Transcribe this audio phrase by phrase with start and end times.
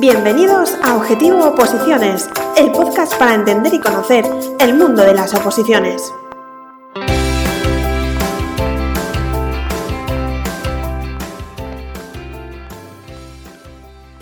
[0.00, 4.24] Bienvenidos a Objetivo Oposiciones, el podcast para entender y conocer
[4.60, 6.14] el mundo de las oposiciones.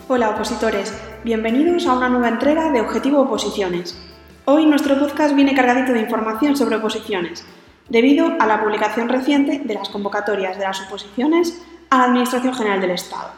[0.09, 0.95] Hola opositores,
[1.25, 4.01] bienvenidos a una nueva entrega de Objetivo Oposiciones.
[4.47, 7.45] Hoy nuestro podcast viene cargadito de información sobre oposiciones,
[7.89, 12.81] debido a la publicación reciente de las convocatorias de las oposiciones a la Administración General
[12.81, 13.31] del Estado.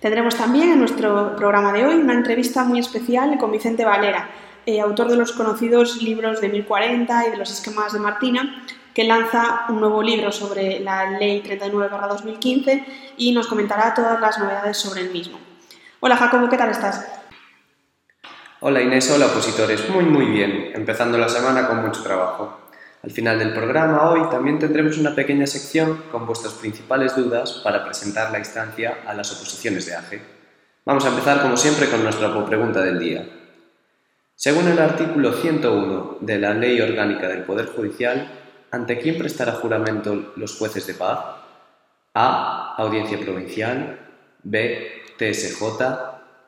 [0.00, 4.28] Tendremos también en nuestro programa de hoy una entrevista muy especial con Vicente Valera,
[4.66, 9.04] eh, autor de los conocidos libros de 1040 y de los esquemas de Martina, que
[9.04, 12.84] lanza un nuevo libro sobre la Ley 39-2015
[13.16, 15.38] y nos comentará todas las novedades sobre el mismo.
[16.00, 17.06] Hola Jacobo, ¿qué tal estás?
[18.60, 22.63] Hola Inés, hola opositores, muy muy bien, empezando la semana con mucho trabajo.
[23.04, 27.84] Al final del programa hoy también tendremos una pequeña sección con vuestras principales dudas para
[27.84, 30.22] presentar la instancia a las oposiciones de AGE.
[30.86, 33.28] Vamos a empezar como siempre con nuestra pregunta del día.
[34.34, 38.26] Según el artículo 101 de la Ley Orgánica del Poder Judicial,
[38.70, 41.18] ¿ante quién prestará juramento los jueces de paz?
[42.14, 42.74] A.
[42.78, 43.98] Audiencia Provincial.
[44.44, 45.02] B.
[45.18, 45.60] TSJ.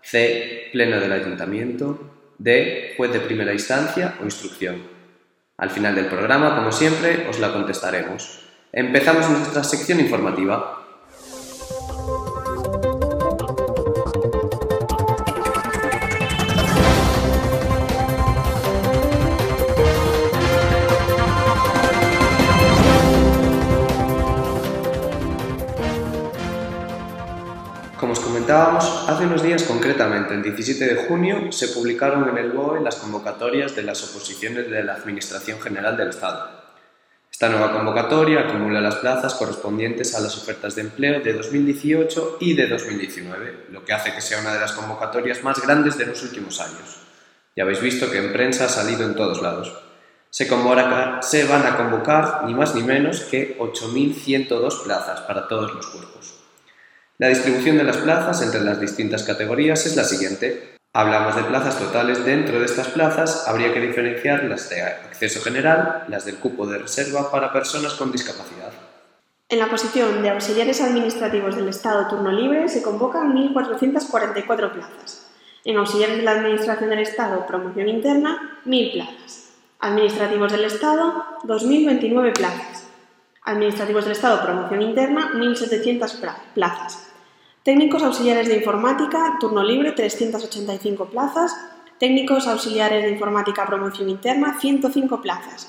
[0.01, 0.71] C.
[0.73, 2.33] Pleno del Ayuntamiento.
[2.39, 2.95] D.
[2.97, 4.96] Juez de primera instancia o instrucción.
[5.59, 8.41] Al final del programa, como siempre, os la contestaremos.
[8.73, 10.86] Empezamos nuestra sección informativa.
[28.57, 33.77] Hace unos días, concretamente el 17 de junio, se publicaron en el BOE las convocatorias
[33.77, 36.49] de las oposiciones de la Administración General del Estado.
[37.31, 42.55] Esta nueva convocatoria acumula las plazas correspondientes a las ofertas de empleo de 2018 y
[42.55, 46.23] de 2019, lo que hace que sea una de las convocatorias más grandes de los
[46.23, 46.97] últimos años.
[47.55, 49.75] Ya habéis visto que en prensa ha salido en todos lados.
[50.31, 56.36] Se van a convocar ni más ni menos que 8.102 plazas para todos los cuerpos.
[57.19, 60.77] La distribución de las plazas entre las distintas categorías es la siguiente.
[60.93, 62.23] Hablamos de plazas totales.
[62.27, 66.77] Dentro de estas plazas habría que diferenciar las de acceso general, las del cupo de
[66.77, 68.71] reserva para personas con discapacidad.
[69.49, 75.27] En la posición de auxiliares administrativos del Estado turno libre se convocan 1.444 plazas.
[75.65, 79.53] En auxiliares de la Administración del Estado promoción interna, 1.000 plazas.
[79.81, 82.89] Administrativos del Estado, 2.029 plazas.
[83.43, 87.06] Administrativos del Estado promoción interna, 1.700 plazas.
[87.67, 91.51] Técnicos auxiliares de informática, turno libre, 385 plazas.
[91.99, 95.67] Técnicos auxiliares de informática, promoción interna, 105 plazas.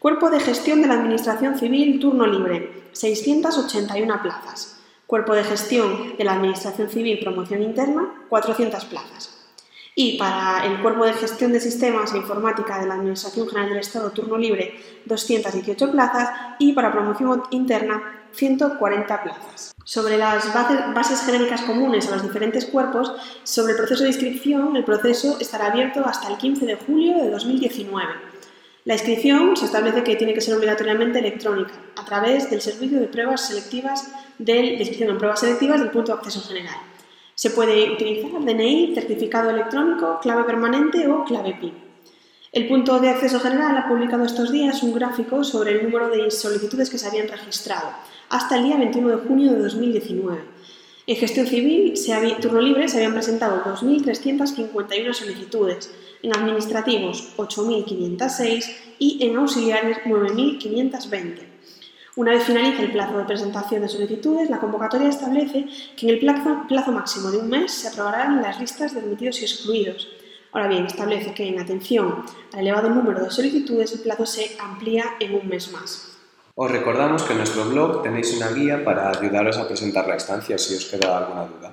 [0.00, 4.82] Cuerpo de gestión de la Administración Civil, turno libre, 681 plazas.
[5.06, 9.54] Cuerpo de gestión de la Administración Civil, promoción interna, 400 plazas.
[9.94, 13.78] Y para el Cuerpo de Gestión de Sistemas e Informática de la Administración General del
[13.78, 14.74] Estado, turno libre,
[15.04, 16.28] 218 plazas.
[16.58, 19.70] Y para promoción interna, 140 plazas.
[19.90, 23.12] Sobre las bases, genéricas comunes a los diferentes cuerpos,
[23.42, 27.28] sobre el proceso de inscripción, el proceso estará abierto hasta el 15 de julio de
[27.28, 28.06] 2019.
[28.84, 33.08] La inscripción se establece que tiene que ser obligatoriamente electrónica, a través del servicio de
[33.08, 36.76] pruebas selectivas del, de inscripción pruebas selectivas del punto de acceso general.
[37.34, 41.74] Se puede utilizar DNI, certificado electrónico, clave permanente o clave PIN.
[42.52, 46.30] El punto de acceso general ha publicado estos días un gráfico sobre el número de
[46.30, 47.88] solicitudes que se habían registrado
[48.30, 50.40] hasta el día 21 de junio de 2019.
[51.06, 55.92] En gestión civil, se turno libre, se habían presentado 2.351 solicitudes,
[56.22, 61.40] en administrativos 8.506 y en auxiliares 9.520.
[62.14, 66.20] Una vez finalice el plazo de presentación de solicitudes, la convocatoria establece que en el
[66.20, 70.08] plazo, plazo máximo de un mes se aprobarán las listas de admitidos y excluidos.
[70.52, 75.04] Ahora bien, establece que en atención al elevado número de solicitudes el plazo se amplía
[75.18, 76.09] en un mes más.
[76.62, 80.58] Os recordamos que en nuestro blog tenéis una guía para ayudaros a presentar la estancia
[80.58, 81.72] si os queda alguna duda.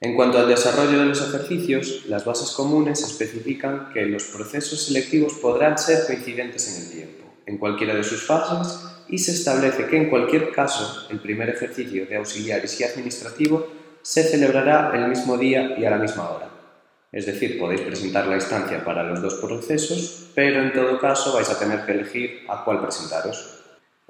[0.00, 5.32] En cuanto al desarrollo de los ejercicios, las bases comunes especifican que los procesos selectivos
[5.42, 9.96] podrán ser coincidentes en el tiempo, en cualquiera de sus fases, y se establece que
[9.96, 13.66] en cualquier caso el primer ejercicio de auxiliares y administrativo
[14.02, 16.48] se celebrará el mismo día y a la misma hora.
[17.10, 21.50] Es decir, podéis presentar la instancia para los dos procesos, pero en todo caso vais
[21.50, 23.61] a tener que elegir a cuál presentaros.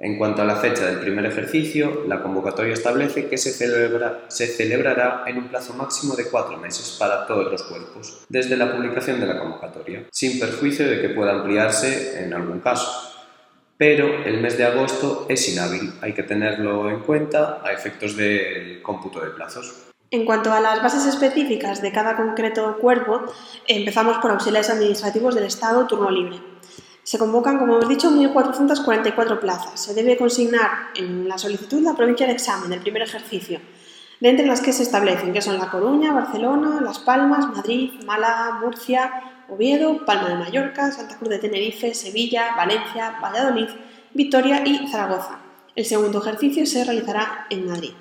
[0.03, 5.37] En cuanto a la fecha del primer ejercicio, la convocatoria establece que se, celebrará en
[5.37, 9.39] un plazo máximo de cuatro meses para todos los cuerpos, desde la publicación de la
[9.39, 13.13] convocatoria, sin perjuicio de que pueda ampliarse en algún caso.
[13.77, 18.81] pero el mes de agosto es inhábil, hay que tenerlo en cuenta a efectos del
[18.81, 19.85] cómputo de plazos.
[20.11, 23.21] En cuanto a las bases específicas de cada concreto cuerpo,
[23.67, 26.52] empezamos por auxiliares administrativos del Estado turno libre.
[27.03, 29.79] Se convocan, como hemos dicho, 1.444 plazas.
[29.79, 33.59] Se debe consignar en la solicitud la provincia de examen del primer ejercicio,
[34.21, 38.59] de entre las que se establecen, que son La Coruña, Barcelona, Las Palmas, Madrid, Málaga,
[38.61, 39.11] Murcia,
[39.49, 43.67] Oviedo, Palma de Mallorca, Santa Cruz de Tenerife, Sevilla, Valencia, Valladolid,
[44.13, 45.39] Vitoria y Zaragoza.
[45.75, 47.91] El segundo ejercicio se realizará en Madrid.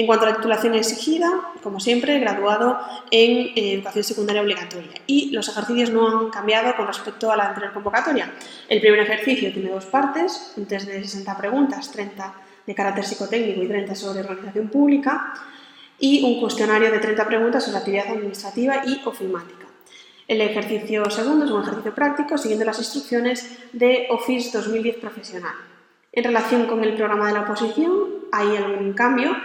[0.00, 1.28] En cuanto a la titulación exigida,
[1.62, 2.78] como siempre, graduado
[3.10, 4.92] en eh, educación secundaria obligatoria.
[5.06, 8.32] Y los ejercicios no han cambiado con respecto a la anterior convocatoria.
[8.70, 12.34] El primer ejercicio tiene dos partes, un test de 60 preguntas, 30
[12.66, 15.34] de carácter psicotécnico y 30 sobre organización pública,
[15.98, 19.66] y un cuestionario de 30 preguntas sobre actividad administrativa y ofimática.
[20.26, 25.56] El ejercicio segundo es un ejercicio práctico siguiendo las instrucciones de Office 2010 Profesional.
[26.10, 29.36] En relación con el programa de la oposición, hay algún cambio.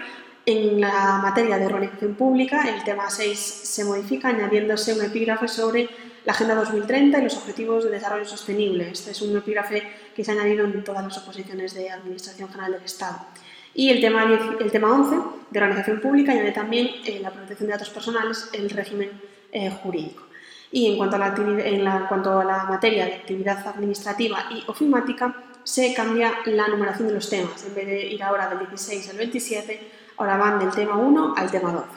[0.47, 5.89] En la materia de organización pública, el tema 6 se modifica añadiéndose un epígrafe sobre
[6.23, 8.91] la Agenda 2030 y los Objetivos de Desarrollo Sostenible.
[8.91, 9.81] Este es un epígrafe
[10.15, 13.25] que se ha añadido en todas las oposiciones de Administración General del Estado.
[13.73, 14.23] Y el tema,
[14.59, 15.15] el tema 11
[15.49, 19.09] de organización pública añade también eh, la protección de datos personales, el régimen
[19.51, 20.27] eh, jurídico.
[20.71, 25.43] Y en cuanto, a la, en, cuanto a la materia de actividad administrativa y ofimática,
[25.63, 27.65] se cambia la numeración de los temas.
[27.65, 31.51] En vez de ir ahora del 16 al 27, ahora van del tema 1 al
[31.51, 31.87] tema 12.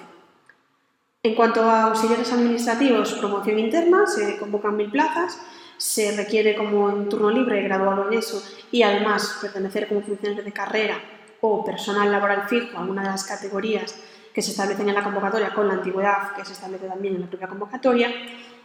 [1.24, 5.38] En cuanto a auxiliares administrativos, promoción interna, se convocan mil plazas,
[5.76, 10.52] se requiere como en turno libre graduado en eso y además pertenecer como funcionario de
[10.52, 11.00] carrera
[11.40, 13.94] o personal laboral fijo a alguna de las categorías
[14.32, 17.26] que se establecen en la convocatoria con la antigüedad que se establece también en la
[17.26, 18.12] propia convocatoria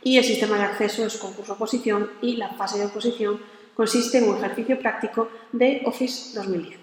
[0.03, 3.39] y el sistema de acceso es concurso-oposición y la fase de oposición
[3.75, 6.82] consiste en un ejercicio práctico de Office 2010.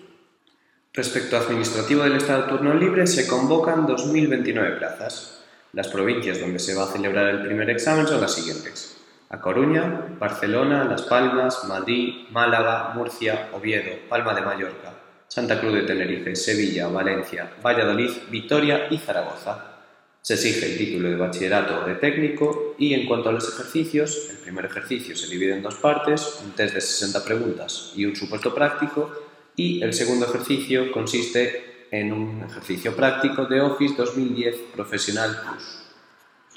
[0.92, 5.44] Respecto administrativo del Estado turno libre, se convocan 2.029 plazas.
[5.72, 8.96] Las provincias donde se va a celebrar el primer examen son las siguientes.
[9.28, 14.92] A Coruña, Barcelona, Las Palmas, Madrid, Málaga, Murcia, Oviedo, Palma de Mallorca,
[15.28, 19.66] Santa Cruz de Tenerife, Sevilla, Valencia, Valladolid, Vitoria y Zaragoza.
[20.20, 24.28] Se exige el título de bachillerato o de técnico y en cuanto a los ejercicios,
[24.30, 28.16] el primer ejercicio se divide en dos partes, un test de 60 preguntas y un
[28.16, 35.40] supuesto práctico y el segundo ejercicio consiste en un ejercicio práctico de Office 2010 Profesional
[35.42, 35.80] Plus.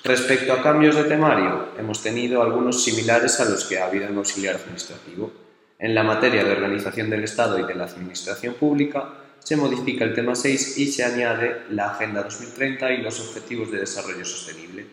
[0.03, 4.17] Respecto a cambios de temario, hemos tenido algunos similares a los que ha habido en
[4.17, 5.31] auxiliar administrativo.
[5.79, 10.13] En la materia de organización del Estado y de la administración pública, se modifica el
[10.13, 14.85] tema 6 y se añade la Agenda 2030 y los Objetivos de Desarrollo Sostenible.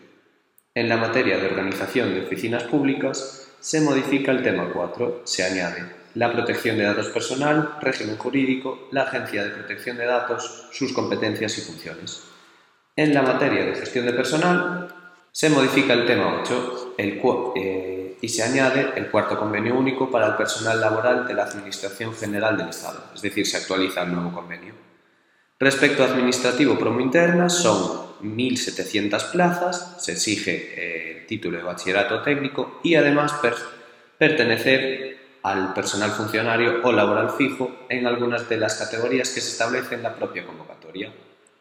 [0.73, 6.00] En la materia de organización de oficinas públicas, se modifica el tema 4, se añade
[6.15, 11.57] la protección de datos personal, régimen jurídico, la Agencia de Protección de Datos, sus competencias
[11.57, 12.23] y funciones.
[12.95, 14.87] En la materia de gestión de personal,
[15.31, 17.21] se modifica el tema 8 el,
[17.55, 22.13] eh, y se añade el cuarto convenio único para el personal laboral de la Administración
[22.13, 24.73] General del Estado, es decir, se actualiza el nuevo convenio.
[25.57, 32.21] Respecto a administrativo promo interna, son 1.700 plazas, se exige eh, el título de bachillerato
[32.21, 33.33] técnico y además
[34.17, 39.99] pertenecer al personal funcionario o laboral fijo en algunas de las categorías que se establecen
[39.99, 41.11] en la propia convocatoria.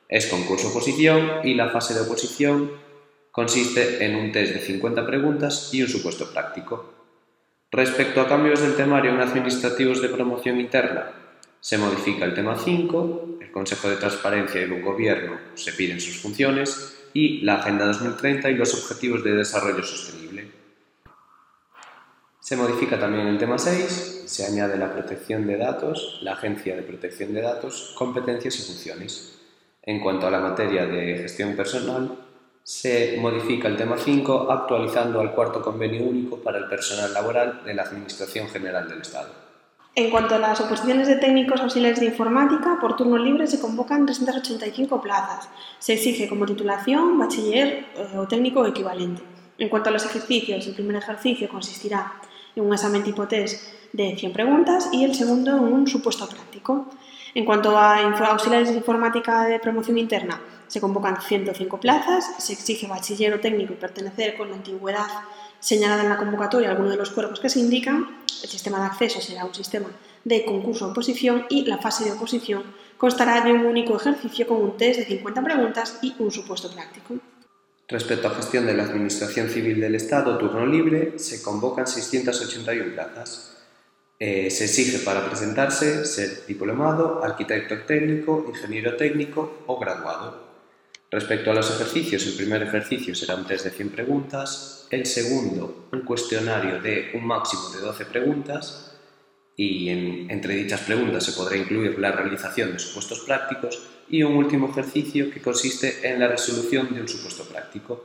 [0.09, 2.71] Es concurso-oposición y la fase de oposición
[3.31, 6.93] consiste en un test de 50 preguntas y un supuesto práctico.
[7.71, 11.13] Respecto a cambios del temario en administrativos de promoción interna,
[11.61, 16.17] se modifica el tema 5, el Consejo de Transparencia y el Gobierno se piden sus
[16.19, 20.50] funciones y la Agenda 2030 y los Objetivos de Desarrollo Sostenible.
[22.41, 26.83] Se modifica también el tema 6, se añade la protección de datos, la Agencia de
[26.83, 29.39] Protección de Datos, competencias y funciones.
[29.83, 32.17] En cuanto a la materia de gestión personal,
[32.63, 37.75] se modifica el tema 5 actualizando al cuarto convenio único para el personal laboral de
[37.75, 39.29] la Administración General del Estado.
[39.95, 44.07] En cuanto a las oposiciones de técnicos auxiliares de informática, por turno libre se convocan
[44.07, 45.49] 385 plazas.
[45.79, 49.21] Se exige como titulación, bachiller eh, o técnico equivalente.
[49.59, 52.15] En cuanto a los ejercicios, el primer ejercicio consistirá
[52.57, 56.87] un examen tipo test de 100 preguntas y el segundo un supuesto práctico.
[57.35, 62.87] En cuanto a auxiliares de informática de promoción interna, se convocan 105 plazas, se exige
[62.87, 65.07] bachiller o técnico y pertenecer con la antigüedad
[65.61, 68.19] señalada en la convocatoria a alguno de los cuerpos que se indican.
[68.43, 69.89] El sistema de acceso será un sistema
[70.25, 72.63] de concurso-oposición y la fase de oposición
[72.99, 77.15] constará de un único ejercicio con un test de 50 preguntas y un supuesto práctico.
[77.91, 83.57] Respecto a gestión de la Administración Civil del Estado, turno libre, se convocan 681 plazas.
[84.21, 90.51] Eh, se exige para presentarse ser diplomado, arquitecto técnico, ingeniero técnico o graduado.
[91.11, 95.89] Respecto a los ejercicios, el primer ejercicio será un test de 100 preguntas, el segundo
[95.91, 98.93] un cuestionario de un máximo de 12 preguntas
[99.57, 104.69] y entre dichas preguntas se podrá incluir la realización de supuestos prácticos y un último
[104.71, 108.05] ejercicio que consiste en la resolución de un supuesto práctico.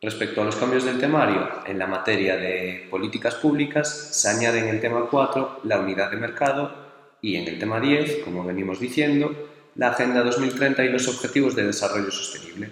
[0.00, 4.68] Respecto a los cambios del temario, en la materia de políticas públicas se añade en
[4.68, 6.72] el tema 4 la unidad de mercado
[7.20, 11.66] y en el tema 10, como venimos diciendo, la Agenda 2030 y los Objetivos de
[11.66, 12.70] Desarrollo Sostenible.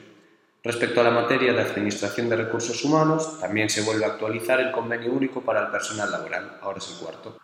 [0.63, 4.73] Respecto a la materia de Administración de Recursos Humanos, también se vuelve a actualizar el
[4.73, 7.39] Convenio Único para el Personal Laboral, ahora es el cuarto.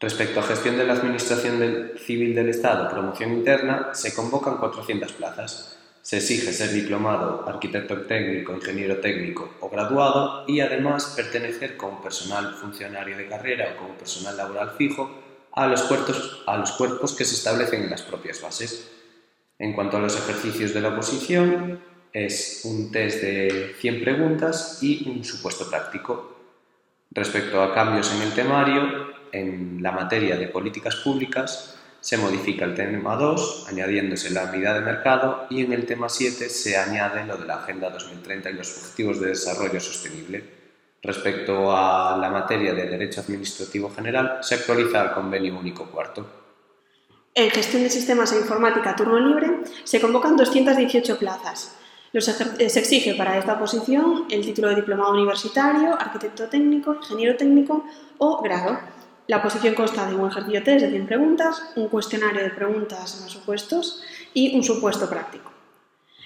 [0.00, 5.78] Respecto a gestión de la Administración Civil del Estado, promoción interna, se convocan 400 plazas.
[6.02, 12.54] Se exige ser diplomado, arquitecto técnico, ingeniero técnico o graduado y además pertenecer como personal
[12.54, 15.10] funcionario de carrera o como personal laboral fijo
[15.52, 18.90] a los, cuerpos, a los cuerpos que se establecen en las propias bases.
[19.58, 21.80] En cuanto a los ejercicios de la oposición,
[22.12, 26.36] es un test de 100 preguntas y un supuesto práctico.
[27.12, 32.74] Respecto a cambios en el temario, en la materia de políticas públicas, se modifica el
[32.74, 37.36] tema 2, añadiéndose la unidad de mercado, y en el tema 7 se añade lo
[37.36, 40.44] de la Agenda 2030 y los Objetivos de Desarrollo Sostenible.
[41.02, 46.26] Respecto a la materia de Derecho Administrativo General, se actualiza el Convenio Único Cuarto.
[47.34, 51.76] En gestión de sistemas e informática turno libre se convocan 218 plazas.
[52.14, 57.84] Eh, se exige para esta posición el título de diplomado universitario, arquitecto técnico, ingeniero técnico
[58.18, 58.78] o grado.
[59.26, 63.30] La posición consta de un ejercicio test de 100 preguntas, un cuestionario de preguntas más
[63.30, 64.02] supuestos
[64.34, 65.50] y un supuesto práctico.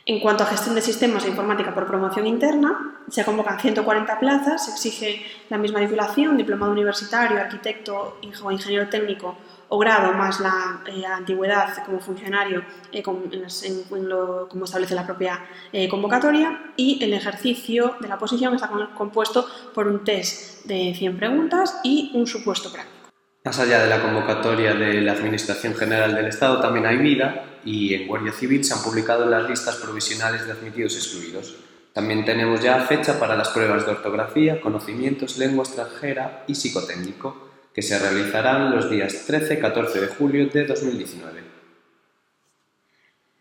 [0.04, 4.64] En cuanto a gestión de sistemas e informática por promoción interna, se convocan 140 plazas,
[4.64, 9.36] se exige la misma titulación, diplomado universitario, arquitecto o ingeniero técnico
[9.68, 16.72] o grado más la eh, antigüedad como funcionario eh, como establece la propia eh, convocatoria
[16.76, 22.10] y el ejercicio de la posición está compuesto por un test de 100 preguntas y
[22.14, 22.96] un supuesto práctico.
[23.44, 27.94] Más allá de la convocatoria de la Administración General del Estado también hay vida y
[27.94, 31.56] en Guardia Civil se han publicado las listas provisionales de admitidos excluidos.
[31.92, 37.47] También tenemos ya fecha para las pruebas de ortografía, conocimientos, lengua extranjera y psicotécnico
[37.78, 41.44] que se realizarán los días 13 y 14 de julio de 2019.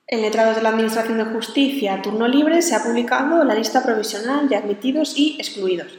[0.05, 4.47] En Letrados de la Administración de Justicia, turno libre, se ha publicado la lista provisional
[4.47, 5.97] de admitidos y excluidos.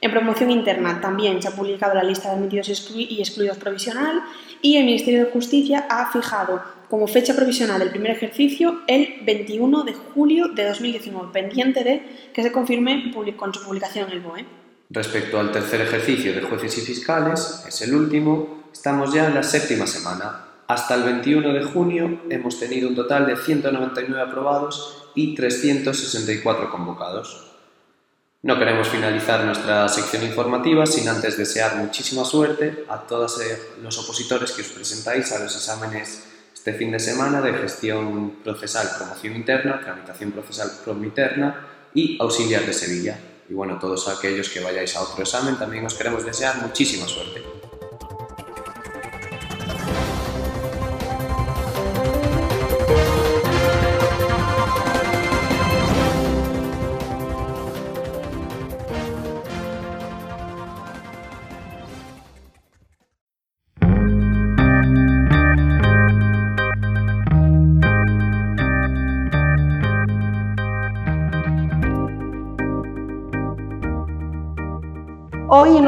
[0.00, 4.22] En promoción interna también se ha publicado la lista de admitidos y excluidos provisional
[4.62, 9.82] y el Ministerio de Justicia ha fijado como fecha provisional del primer ejercicio el 21
[9.82, 14.59] de julio de 2019, pendiente de que se confirme con su publicación en el BOE.
[14.92, 19.44] Respecto al tercer ejercicio de jueces y fiscales, es el último, estamos ya en la
[19.44, 20.46] séptima semana.
[20.66, 27.52] Hasta el 21 de junio hemos tenido un total de 199 aprobados y 364 convocados.
[28.42, 33.96] No queremos finalizar nuestra sección informativa sin antes desear muchísima suerte a todos eh, los
[33.96, 39.36] opositores que os presentáis a los exámenes este fin de semana de gestión procesal, promoción
[39.36, 40.68] interna, tramitación procesal
[41.04, 43.29] interna y auxiliar de Sevilla.
[43.50, 47.59] Y bueno, todos aquellos que vayáis a otro examen también os queremos desear muchísima suerte.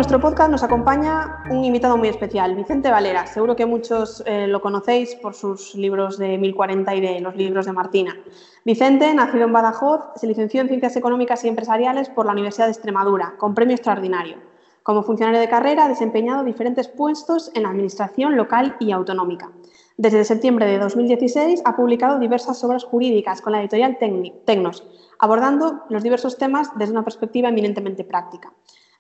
[0.03, 3.25] Nuestro podcast nos acompaña un invitado muy especial, Vicente Valera.
[3.29, 7.67] Seguro que muchos eh, lo conocéis por sus libros de 1040 y de los libros
[7.67, 8.19] de Martina.
[8.65, 12.73] Vicente, nacido en Badajoz, se licenció en Ciencias Económicas y Empresariales por la Universidad de
[12.73, 14.39] Extremadura, con premio extraordinario.
[14.83, 19.53] Como funcionario de carrera ha desempeñado diferentes puestos en la administración local y autonómica.
[19.99, 24.85] Desde septiembre de 2016 ha publicado diversas obras jurídicas con la editorial Tecnos,
[25.21, 28.53] abordando los diversos temas desde una perspectiva eminentemente práctica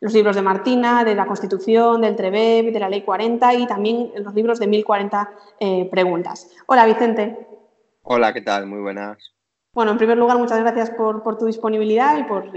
[0.02, 4.10] los libros de Martina, de la Constitución, del TREBEB, de la Ley 40 y también
[4.16, 5.30] los libros de 1040
[5.60, 6.50] eh, preguntas.
[6.66, 7.46] Hola, Vicente.
[8.02, 8.66] Hola, ¿qué tal?
[8.66, 9.32] Muy buenas.
[9.72, 12.50] Bueno, en primer lugar, muchas gracias por, tu disponibilidad y por,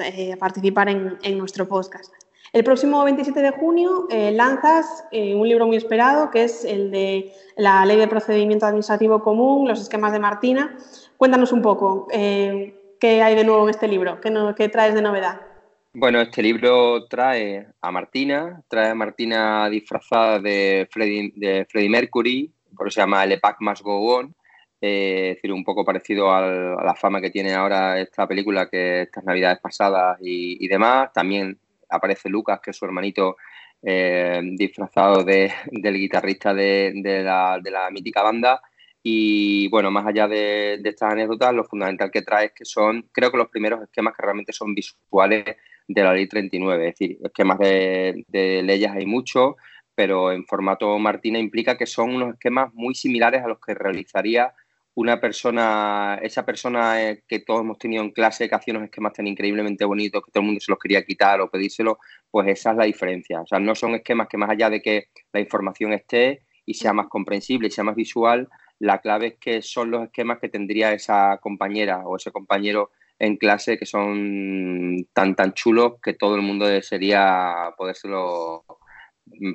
[0.00, 2.14] eh, participar en, nuestro podcast.
[2.52, 7.32] El próximo 27 de junio eh, lanzas un libro muy esperado, que es el de
[7.56, 10.76] la Ley de Procedimiento Administrativo Común, los esquemas de Martina.
[11.16, 14.20] Cuéntanos un poco, ¿qué hay de nuevo en este libro?
[14.20, 15.51] ¿Qué, qué traes de novedad?
[15.94, 22.50] Bueno, este libro trae a Martina, trae a Martina disfrazada de Freddie, de Freddie Mercury,
[22.74, 24.34] por eso se llama El Epac Must Go On,
[24.80, 29.02] eh, es decir, un poco parecido a la fama que tiene ahora esta película que
[29.02, 31.12] estas navidades pasadas y, demás.
[31.12, 31.58] También
[31.90, 33.36] aparece Lucas, que es su hermanito
[33.82, 38.62] eh, disfrazado de, del guitarrista de, la, mítica banda.
[39.02, 43.30] Y bueno, más allá de, estas anécdotas, lo fundamental que trae es que son, creo
[43.30, 45.44] que los primeros esquemas que realmente son visuales
[45.88, 46.88] de la ley 39.
[46.88, 49.54] Es decir, esquemas de, de leyes hay muchos,
[49.94, 54.52] pero en formato Martina implica que son unos esquemas muy similares a los que realizaría
[54.94, 59.14] una persona, esa persona eh, que todos hemos tenido en clase, que hacía unos esquemas
[59.14, 61.98] tan increíblemente bonitos que todo el mundo se los quería quitar o pedírselo,
[62.30, 63.40] pues esa es la diferencia.
[63.40, 66.92] O sea, no son esquemas que más allá de que la información esté y sea
[66.92, 68.48] más comprensible y sea más visual,
[68.78, 72.90] la clave es que son los esquemas que tendría esa compañera o ese compañero
[73.22, 78.64] en clase que son tan tan chulos que todo el mundo desearía podérselo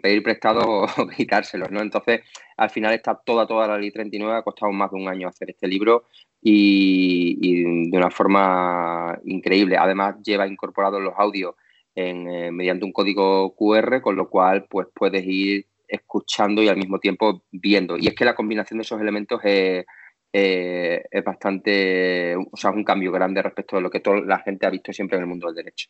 [0.01, 1.81] pedir prestado o quitárselos, ¿no?
[1.81, 2.21] Entonces,
[2.55, 5.49] al final está toda, toda la ley 39, ha costado más de un año hacer
[5.49, 6.05] este libro
[6.41, 9.75] y, de una forma increíble.
[9.77, 11.55] Además, lleva incorporados los audios
[11.93, 16.77] en, eh, mediante un código QR, con lo cual, pues puedes ir escuchando y al
[16.77, 17.97] mismo tiempo viendo.
[17.97, 19.85] Y es que la combinación de esos elementos es,
[20.31, 24.69] es bastante, o sea, un cambio grande respecto a lo que toda la gente ha
[24.69, 25.89] visto siempre en el mundo del derecho.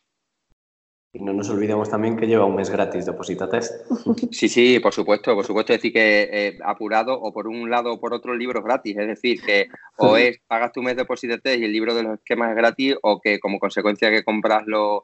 [1.10, 3.86] Y no nos olvidemos también que lleva un mes gratis de Oposita Test.
[4.30, 5.72] Sí, sí, por supuesto, por supuesto.
[5.72, 8.64] Es decir, que eh, apurado o por un lado o por otro el libro es
[8.64, 8.96] gratis.
[8.98, 12.02] Es decir, que o es pagas tu mes de Oposita Test y el libro de
[12.02, 15.02] los esquemas es gratis o que como consecuencia que compras los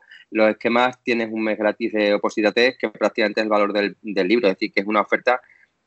[0.50, 4.28] esquemas tienes un mes gratis de Oposita Test que prácticamente es el valor del, del
[4.28, 4.48] libro.
[4.48, 5.40] Es decir, que es una oferta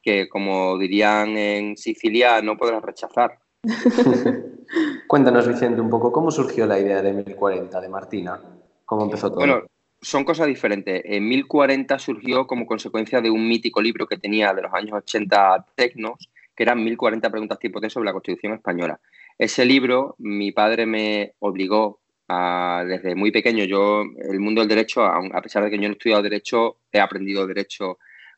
[0.07, 3.39] que, como dirían en Sicilia, no podrás rechazar.
[5.07, 8.41] Cuéntanos, Vicente, un poco cómo surgió la idea de 1040 de Martina.
[8.85, 9.39] ¿Cómo empezó todo?
[9.39, 9.63] Bueno,
[10.01, 11.01] son cosas diferentes.
[11.03, 15.65] En 1040 surgió como consecuencia de un mítico libro que tenía de los años 80
[15.75, 19.01] Tecnos, que eran 1040 preguntas tipo T sobre la Constitución española.
[19.37, 21.99] Ese libro mi padre me obligó
[22.29, 25.89] a, desde muy pequeño, yo el mundo del derecho, a pesar de que yo no
[25.89, 27.97] he estudiado derecho, he aprendido derecho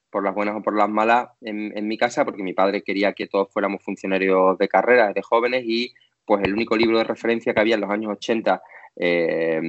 [0.10, 3.28] por las buenas o por las malas en, mi casa, porque mi padre quería que
[3.28, 5.94] todos fuéramos funcionarios de carrera, de jóvenes, y
[6.26, 8.62] pues el único libro de referencia que había en los años 80
[9.02, 9.62] eh,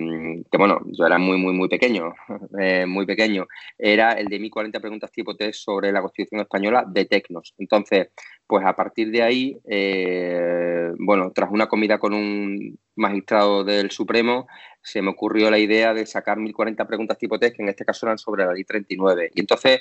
[0.51, 2.15] que bueno, yo era muy, muy, muy pequeño,
[2.61, 3.47] eh, muy pequeño,
[3.79, 7.55] era el de 1040 preguntas tipo test sobre la Constitución Española de Tecnos.
[7.59, 8.09] Entonces,
[8.47, 14.49] pues a partir de ahí, eh, bueno, tras una comida con un magistrado del Supremo,
[14.83, 18.07] se me ocurrió la idea de sacar 1040 preguntas tipo test, que en este caso
[18.07, 19.31] eran sobre la ley 39.
[19.35, 19.81] Y entonces,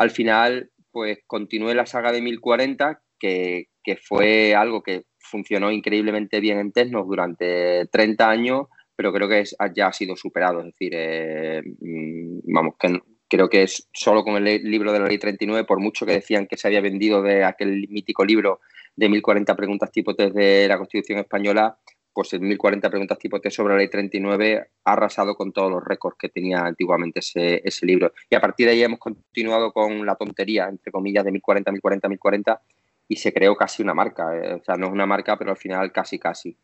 [0.00, 3.66] al final, pues continué la saga de 1040, que,
[4.02, 9.86] fue algo que funcionó increíblemente bien en Tecnos durante 30 años pero creo que ya
[9.86, 10.60] ha sido superado.
[10.60, 15.06] Es decir, eh, mm, vamos, que creo que es solo con el libro de la
[15.06, 18.60] ley 39, por mucho que decían que se había vendido de aquel mítico libro
[18.94, 21.78] de 1040 preguntas tipo test de la Constitución Española,
[22.12, 25.84] pues el 1040 preguntas tipo test sobre la ley 39 ha arrasado con todos los
[25.84, 28.12] récords que tenía antiguamente ese, libro.
[28.28, 32.08] Y a partir de ahí hemos continuado con la tontería, entre comillas, de 1040, 1040,
[32.08, 32.60] 1040
[33.08, 34.36] y se creó casi una marca.
[34.36, 36.56] Eh, o sea, no es una marca, pero al final casi, casi.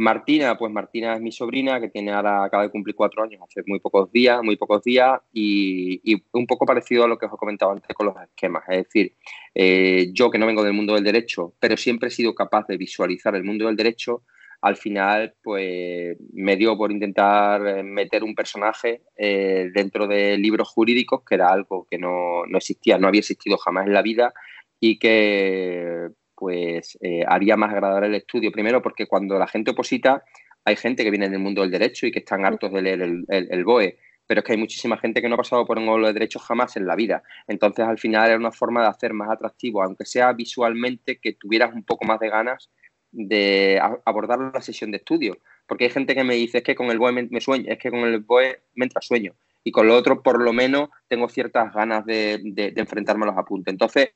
[0.00, 3.62] Martina, pues Martina es mi sobrina que tiene ahora, acaba de cumplir cuatro años hace
[3.66, 7.36] muy pocos días, muy pocos días y, un poco parecido a lo que os he
[7.36, 8.62] comentado antes con los esquemas.
[8.68, 9.14] Es decir,
[9.54, 12.76] eh, yo que no vengo del mundo del derecho, pero siempre he sido capaz de
[12.76, 14.22] visualizar el mundo del derecho,
[14.60, 20.68] al final pues me dio por intentar eh, meter un personaje eh, dentro de libros
[20.68, 24.32] jurídicos, que era algo que no, no existía, no había existido jamás en la vida
[24.80, 28.52] y que pues eh, haría más agradable el estudio.
[28.52, 30.22] Primero porque cuando la gente oposita,
[30.64, 33.64] hay gente que viene del mundo del derecho y que están hartos de leer el,
[33.64, 36.12] BOE, pero es que hay muchísima gente que no ha pasado por un módulo de
[36.12, 37.22] derecho jamás en la vida.
[37.46, 41.72] Entonces, al final era una forma de hacer más atractivo, aunque sea visualmente, que tuvieras
[41.74, 42.70] un poco más de ganas
[43.10, 45.38] de abordar la sesión de estudio.
[45.66, 47.90] Porque hay gente que me dice, es que con el BOE me, sueño, es que
[47.90, 49.34] con el BOE me entra sueño.
[49.64, 52.40] Y con lo otro, por lo menos, tengo ciertas ganas de,
[52.76, 53.72] enfrentarme a los apuntes.
[53.72, 54.10] Entonces,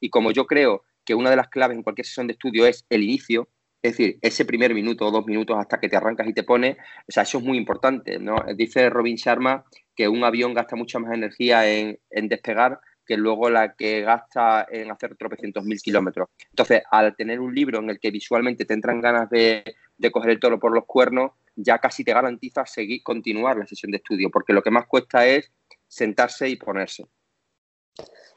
[0.00, 2.84] y como yo creo que una de las claves en cualquier sesión de estudio es
[2.90, 3.48] el inicio,
[3.80, 6.76] es decir, ese primer minuto o dos minutos hasta que te arrancas y te pones,
[6.76, 8.36] o sea, eso es muy importante, ¿no?
[8.54, 9.64] Dice Robin Sharma
[9.96, 14.90] que un avión gasta mucha más energía en, despegar que luego la que gasta en
[14.90, 16.28] hacer tropecientos mil kilómetros.
[16.50, 19.64] Entonces, al tener un libro en el que visualmente te entran ganas de,
[19.96, 23.90] de coger el toro por los cuernos, ya casi te garantiza seguir, continuar la sesión
[23.90, 25.50] de estudio, porque lo que más cuesta es
[25.86, 27.04] sentarse y ponerse.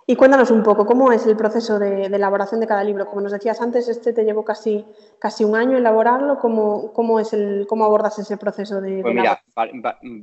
[0.08, 3.08] Y cuéntanos un poco, ¿cómo es el proceso de, elaboración de cada libro?
[3.08, 4.86] Como nos decías antes, este te llevó casi,
[5.18, 6.38] casi un año elaborarlo.
[6.38, 9.41] ¿Cómo, cómo, es el, cómo abordas ese proceso de, Pues mira,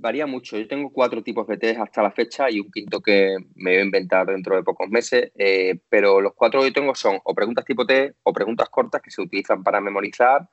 [0.00, 0.56] varía mucho.
[0.56, 3.80] Yo tengo cuatro tipos de test hasta la fecha y un quinto que me voy
[3.80, 5.32] a inventar dentro de pocos meses.
[5.34, 9.02] Eh, pero los cuatro que yo tengo son o preguntas tipo T o preguntas cortas
[9.02, 10.48] que se utilizan para memorizar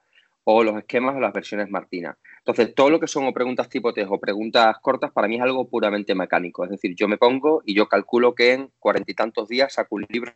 [0.52, 2.18] o los esquemas o las versiones Martina.
[2.40, 5.42] Entonces, todo lo que son o preguntas tipo test o preguntas cortas para mí es
[5.42, 6.64] algo puramente mecánico.
[6.64, 9.98] Es decir, yo me pongo y yo calculo que en cuarenta y tantos días saco
[9.98, 10.32] un libro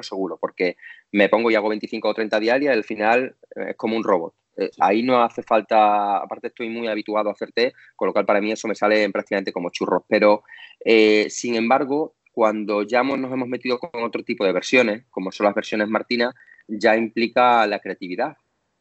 [0.00, 0.76] seguro, porque
[1.10, 4.04] me pongo y hago 25 o 30 diarias y al final eh, es como un
[4.04, 4.34] robot.
[4.56, 8.24] Eh, ahí no hace falta, aparte estoy muy habituado a hacer test, con lo cual
[8.24, 10.04] para mí eso me sale prácticamente como churros.
[10.08, 10.44] Pero,
[10.84, 15.46] eh, sin embargo, cuando ya nos hemos metido con otro tipo de versiones, como son
[15.46, 16.32] las versiones Martina,
[16.68, 18.36] ya implica la creatividad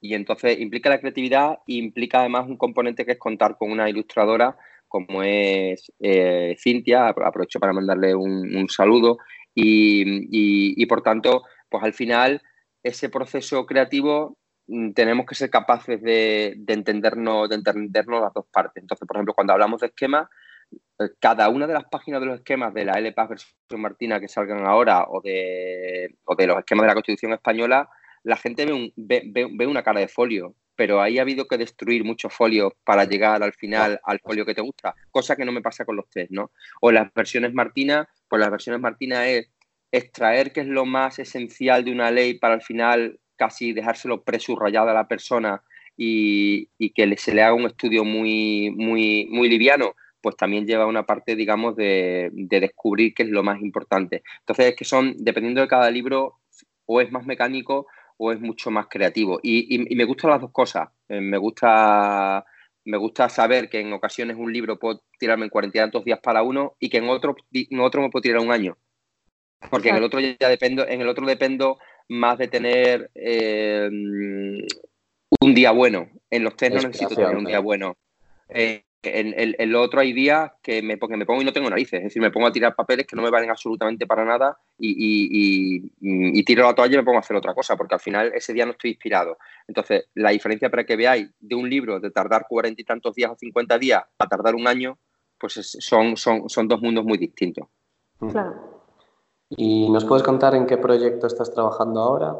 [0.05, 3.89] y entonces implica la creatividad e implica además un componente que es contar con una
[3.89, 4.55] ilustradora
[4.87, 9.17] como es eh, Cintia, aprovecho para mandarle un, saludo
[9.53, 12.41] y, por tanto, pues al final
[12.83, 14.37] ese proceso creativo
[14.67, 18.81] mm, tenemos que ser capaces de, entendernos, de entendernos las dos partes.
[18.83, 20.29] Entonces, por ejemplo, cuando hablamos de esquemas,
[20.99, 24.27] eh, cada una de las páginas de los esquemas de la LPAS versión Martina que
[24.27, 27.89] salgan ahora o de, o de los esquemas de la Constitución Española
[28.25, 32.73] la gente ve, una cara de folio, pero ahí ha habido que destruir muchos folios
[32.83, 35.95] para llegar al final al folio que te gusta, cosa que no me pasa con
[35.95, 36.51] los test, ¿no?
[36.81, 39.47] O las versiones Martina, pues las versiones Martina es
[39.91, 44.89] extraer qué es lo más esencial de una ley para al final casi dejárselo presubrayado
[44.89, 45.61] a la persona
[45.95, 51.05] y, que se le haga un estudio muy, muy, muy liviano, pues también lleva una
[51.05, 54.23] parte, digamos, de, de, descubrir qué es lo más importante.
[54.39, 56.39] Entonces, es que son, dependiendo de cada libro,
[56.88, 59.39] o es más mecánico o es mucho más creativo.
[59.43, 60.89] Y, me gustan las dos cosas.
[61.08, 62.45] Eh, me gusta
[62.86, 66.19] me gusta saber que en ocasiones un libro puedo tirarme en cuarenta y tantos días
[66.19, 68.78] para uno y que en otro, en otro me puedo tirar un año.
[69.71, 73.89] Porque en el otro ya dependo, en el otro dependo más de tener eh,
[75.39, 76.10] un día bueno.
[76.30, 77.97] En los test no necesito tener un día bueno.
[78.49, 81.99] Eh, en el, otro hay días que me, porque me pongo y no tengo narices,
[81.99, 86.43] es decir, me pongo a tirar papeles que no me valen absolutamente para nada y,
[86.43, 88.65] tiro la toalla y me pongo a hacer otra cosa, porque al final ese día
[88.65, 89.37] no estoy inspirado.
[89.67, 93.31] Entonces, la diferencia para que veáis de un libro de tardar cuarenta y tantos días
[93.31, 94.97] o cincuenta días a tardar un año,
[95.39, 97.67] pues son, son, son dos mundos muy distintos.
[98.19, 98.83] Claro.
[99.49, 102.35] ¿Y nos puedes contar en qué proyecto estás trabajando ahora?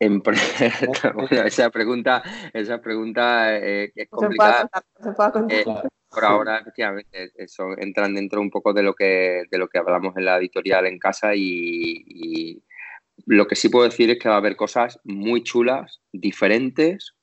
[1.46, 4.70] esa pregunta, esa pregunta eh, es complicada.
[5.50, 5.64] Eh,
[6.08, 10.16] por ahora, efectivamente, eso entran dentro un poco de lo que de lo que hablamos
[10.16, 12.62] en la editorial en casa y,
[13.26, 17.14] lo que sí puedo decir es que va a haber cosas muy chulas, diferentes,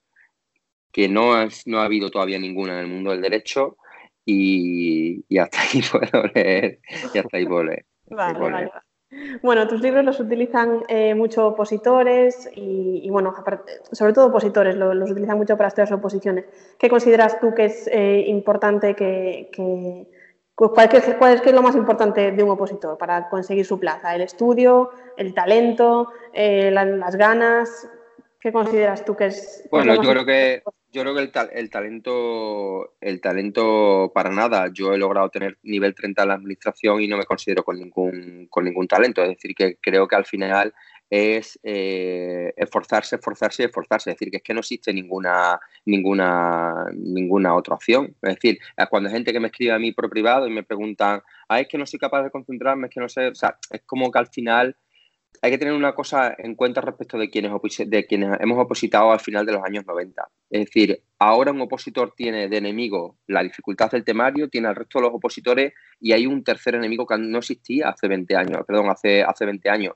[0.92, 1.34] que no,
[1.66, 3.78] no ha habido todavía ninguna en el mundo del derecho
[4.24, 6.80] y, hasta ahí puedo leer.
[7.14, 7.86] Y hasta ahí puedo leer.
[9.42, 13.34] Bueno, tus libros los utilizan eh, mucho opositores y, bueno,
[13.92, 16.46] sobre todo opositores, los, utilizan mucho para estudiar sus oposiciones.
[16.78, 19.50] ¿Qué consideras tú que es eh, importante que,
[20.56, 24.14] cuál, es, lo más importante de un opositor para conseguir su plaza?
[24.14, 27.90] ¿El estudio, el talento, eh, las ganas?
[28.42, 29.68] ¿Qué consideras tú que es?
[29.72, 34.70] Bueno, yo creo que yo creo que el, el, talento, el talento para nada.
[34.74, 38.48] Yo he logrado tener nivel 30 en la administración y no me considero con ningún,
[38.50, 39.22] con ningún talento.
[39.22, 40.74] Es decir, que creo que al final
[41.10, 44.12] es eh, esforzarse, esforzarse y esforzarse.
[44.12, 48.16] Es decir, que es que no existe ninguna, ninguna, ninguna otra opción.
[48.22, 51.22] Es decir, cuando hay gente que me escribe a mí por privado y me preguntan,
[51.50, 53.82] ah, es que no soy capaz de concentrarme, es que no sé, o sea, es
[53.86, 54.76] como que al final
[55.42, 57.52] hay que tener una cosa en cuenta respecto de quienes,
[58.40, 60.30] hemos opositado al final de los años 90.
[60.50, 65.00] Es decir, ahora un opositor tiene de enemigo la dificultad del temario, tiene al resto
[65.00, 68.90] de los opositores y hay un tercer enemigo que no existía hace 20 años, perdón,
[68.90, 69.96] hace, hace 20 años,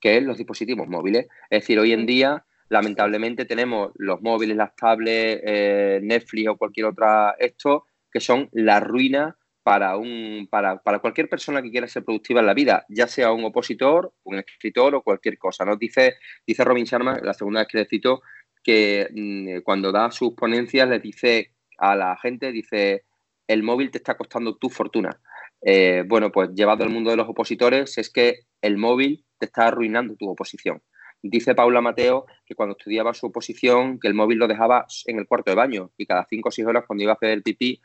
[0.00, 1.26] que es los dispositivos móviles.
[1.50, 6.86] Es decir, hoy en día, lamentablemente, tenemos los móviles, las tablets, eh, Netflix o cualquier
[6.86, 12.04] otra, esto, que son la ruina para, un, para, para, cualquier persona que quiera ser
[12.04, 15.64] productiva en la vida, ya sea un opositor, un escritor o cualquier cosa.
[15.64, 15.76] ¿no?
[15.76, 18.22] Dice, dice Robin Sharma, la segunda vez que le cito,
[18.62, 23.04] que mm, cuando da sus ponencias le dice a la gente, dice,
[23.46, 25.20] el móvil te está costando tu fortuna.
[25.60, 29.68] Eh, bueno, pues llevado al mundo de los opositores, es que el móvil te está
[29.68, 30.82] arruinando tu oposición.
[31.24, 35.28] Dice Paula Mateo que cuando estudiaba su oposición, que el móvil lo dejaba en el
[35.28, 37.80] cuarto de baño y cada cinco o seis horas cuando iba a hacer el pipí,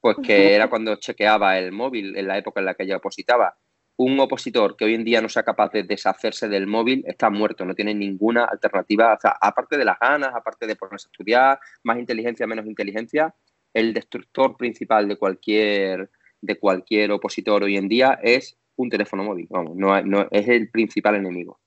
[0.00, 3.56] pues que era cuando chequeaba el móvil en la época en la que ella opositaba.
[3.96, 7.64] Un opositor que hoy en día no sea capaz de deshacerse del móvil está muerto,
[7.64, 9.18] no tiene ninguna alternativa.
[9.40, 13.34] aparte de las ganas, aparte de ponerse a estudiar, más inteligencia, menos inteligencia,
[13.74, 19.48] el destructor principal de cualquier, de cualquier opositor hoy en día es un teléfono móvil.
[19.50, 21.58] Vamos, no, no, es el principal enemigo.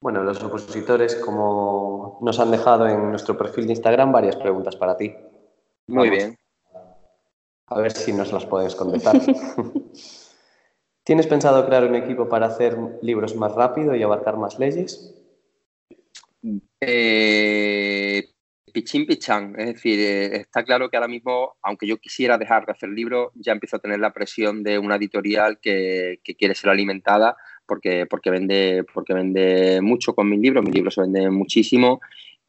[0.00, 4.96] Bueno, los opositores, como nos han dejado en nuestro perfil de Instagram, varias preguntas para
[4.96, 5.14] ti.
[5.88, 6.38] Muy bien.
[7.70, 9.20] A ver si nos las puedes contestar.
[11.04, 15.14] ¿Tienes pensado crear un equipo para hacer libros más rápido y abarcar más leyes?
[16.80, 18.28] Eh,
[18.72, 22.72] pichín pichán, es decir, eh, está claro que ahora mismo, aunque yo quisiera dejar de
[22.72, 27.36] hacer libros, ya empiezo a tener la presión de una editorial que, quiere ser alimentada
[27.66, 32.00] porque, porque, vende, porque vende mucho con mis libros, mis libros se venden muchísimo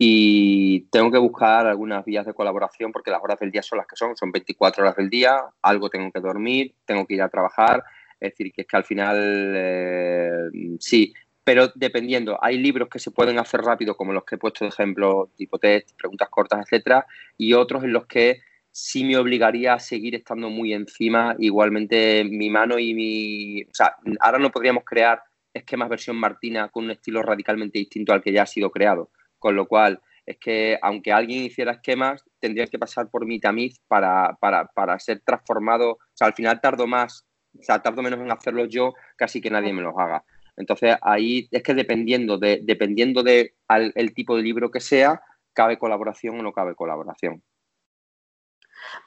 [0.01, 3.87] y tengo que buscar algunas vías de colaboración porque las horas del día son las
[3.87, 7.27] que son, son 24 horas del día, algo tengo que dormir, tengo que ir a
[7.27, 7.83] trabajar,
[8.17, 13.11] es decir, que es que al final eh, sí, pero dependiendo, hay libros que se
[13.11, 17.05] pueden hacer rápido, como los que he puesto de ejemplo, tipo test, preguntas cortas, etcétera,
[17.37, 18.39] y otros en los que
[18.71, 21.35] sí me obligaría a seguir estando muy encima.
[21.39, 23.63] Igualmente, mi mano y mi.
[23.63, 28.21] O sea, ahora no podríamos crear esquemas versión Martina con un estilo radicalmente distinto al
[28.21, 29.09] que ya ha sido creado.
[29.39, 33.79] Con lo cual, es que aunque alguien hiciera esquemas, tendría que pasar por mi tamiz
[33.87, 35.93] para, para, para ser transformado.
[35.93, 37.25] O sea, al final tardo más,
[37.57, 40.23] o sea, tardo menos en hacerlo yo, casi que nadie me los haga.
[40.55, 45.21] Entonces ahí es que dependiendo de, dependiendo de el tipo de libro que sea,
[45.53, 47.41] cabe colaboración o no cabe colaboración.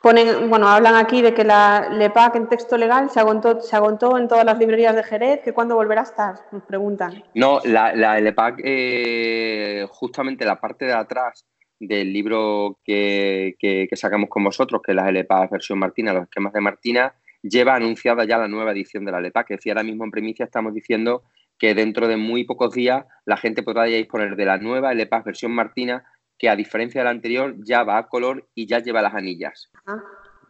[0.00, 4.18] Ponen, bueno, hablan aquí de que la LEPAC en texto legal se agotó, se agotó
[4.18, 7.22] en todas las librerías de Jerez, que cuándo volverá a estar, nos preguntan.
[7.34, 11.46] No, la, la LEPAC, eh, justamente la parte de atrás
[11.78, 16.52] del libro que, que, sacamos con vosotros, que es la LEPAC versión Martina, los esquemas
[16.52, 20.04] de Martina, lleva anunciada ya la nueva edición de la LEPAC, que decía ahora mismo
[20.04, 21.24] en primicia estamos diciendo
[21.62, 25.24] que dentro de muy pocos días la gente podrá ya disponer de la nueva LPAS
[25.24, 26.04] versión Martina,
[26.42, 29.70] que a diferencia de la anterior ya va a color y ya lleva las anillas.
[29.86, 30.02] Ah,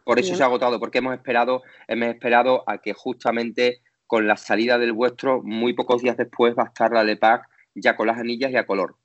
[0.03, 4.35] Por eso se ha agotado, porque hemos esperado, hemos esperado a que justamente con la
[4.35, 8.17] salida del vuestro, muy pocos días después va a estar la LEPAC ya con las
[8.17, 8.95] anillas y a color.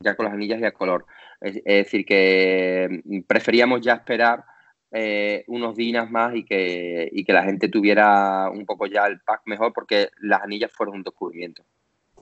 [0.00, 1.06] Ya con las anillas y a color.
[1.40, 4.44] es decir, que preferíamos ya esperar
[4.92, 9.40] eh, unos días más y que, que la gente tuviera un poco ya el pack
[9.46, 11.64] mejor porque las anillas fueron un descubrimiento.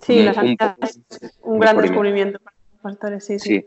[0.01, 1.01] Sí, las anillas
[1.43, 3.67] un, gran descubrimiento para los pastores, sí, sí,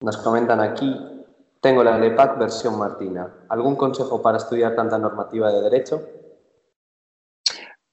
[0.00, 0.94] Nos comentan aquí,
[1.60, 3.32] tengo la LEPAC versión Martina.
[3.48, 6.02] ¿Algún consejo para estudiar tanta normativa de derecho?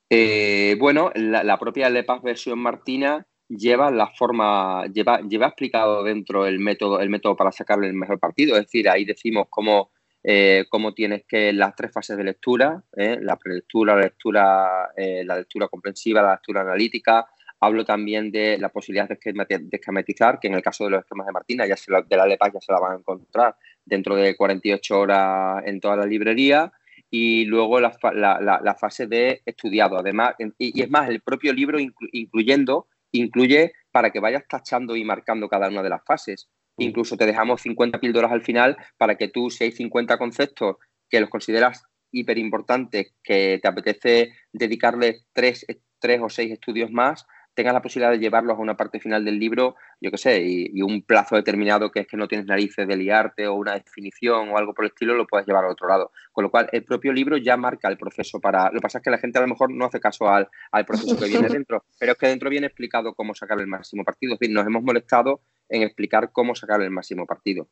[0.09, 6.59] Eh, bueno, la, propia LEPAC versión Martina lleva la forma, lleva, lleva explicado dentro el
[6.59, 8.57] método, el método para sacarle el mejor partido.
[8.57, 9.91] Es decir, ahí decimos cómo,
[10.23, 15.37] eh, cómo tienes que las tres fases de lectura, eh, la prelectura, la lectura, la
[15.37, 17.25] lectura comprensiva, la lectura analítica.
[17.63, 19.17] Hablo también de la posibilidad de,
[19.71, 22.51] esquematizar, que en el caso de los esquemas de Martina, ya se de la LEPA
[22.51, 26.73] ya se la van a encontrar dentro de 48 horas en toda la librería
[27.09, 29.97] y luego la, fase de estudiado.
[29.97, 35.47] Además, y, es más, el propio libro incluyendo incluye para que vayas tachando y marcando
[35.47, 36.49] cada una de las fases.
[36.75, 36.83] Mm.
[36.83, 40.75] Incluso te dejamos 50 píldoras al final para que tú, si hay 50 conceptos
[41.09, 45.65] que los consideras hiper importantes, que te apetece dedicarle tres,
[45.99, 49.39] tres o seis estudios más, tengas la posibilidad de llevarlos a una parte final del
[49.39, 52.97] libro, yo qué sé, y, un plazo determinado que es que no tienes narices de
[52.97, 56.11] liarte o una definición o algo por el estilo, lo puedes llevar al otro lado.
[56.31, 58.65] Con lo cual, el propio libro ya marca el proceso para...
[58.65, 60.49] Lo que pasa es que la gente a lo mejor no hace caso al,
[60.85, 64.33] proceso que viene dentro, pero es que dentro viene explicado cómo sacar el máximo partido.
[64.33, 67.67] Es decir, nos hemos molestado en explicar cómo sacar el máximo partido.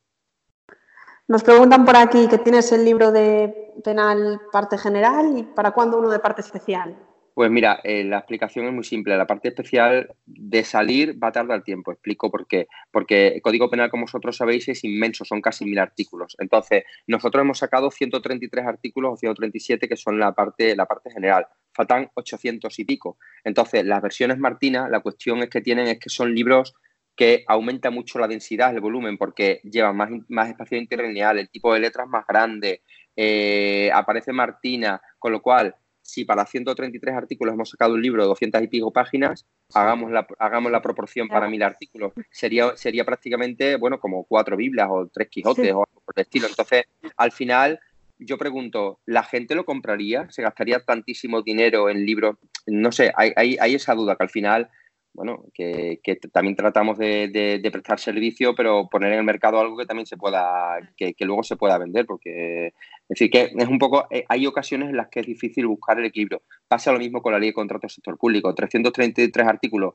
[1.28, 5.98] Nos preguntan por aquí que tienes el libro de penal parte general y para cuándo
[5.98, 6.96] uno de parte especial.
[7.34, 9.16] Pues mira, eh, la explicación es muy simple.
[9.16, 11.90] La parte especial de salir va a tardar tiempo.
[11.90, 12.66] Explico por qué.
[12.90, 16.36] Porque el Código Penal, como vosotros sabéis, es inmenso, son casi mil artículos.
[16.38, 21.46] Entonces, nosotros hemos sacado 133 artículos o 137 que son la parte, la parte general.
[21.72, 23.16] Faltan 800 y pico.
[23.44, 26.74] Entonces, las versiones Martina, la cuestión es que tienen es que son libros
[27.16, 31.72] que aumenta mucho la densidad, el volumen, porque llevan más, más espacio interlineal, el tipo
[31.72, 32.82] de letras más grande,
[33.16, 35.74] eh, aparece Martina, con lo cual
[36.12, 40.26] si para 133 artículos hemos sacado un libro de 200 y pico páginas, hagamos la,
[40.38, 42.12] hagamos la proporción para mil artículos.
[42.30, 46.48] Sería, sería prácticamente, bueno, como cuatro Biblias o tres Quijotes o algo por el estilo.
[46.48, 46.84] Entonces,
[47.16, 47.80] al final,
[48.18, 50.30] yo pregunto, ¿la gente lo compraría?
[50.30, 52.36] ¿Se gastaría tantísimo dinero en libros?
[52.66, 54.68] No sé, hay, hay, hay esa duda que al final
[55.14, 56.00] bueno, que,
[56.32, 60.78] también tratamos de, prestar servicio, pero poner en el mercado algo que también se pueda,
[60.96, 62.72] que, luego se pueda vender, porque es
[63.08, 66.06] decir, que es un poco, eh, hay ocasiones en las que es difícil buscar el
[66.06, 66.42] equilibrio.
[66.66, 69.94] Pasa lo mismo con la ley de contrato del sector público, 333 artículos.